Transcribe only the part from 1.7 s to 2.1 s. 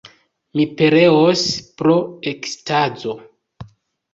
pro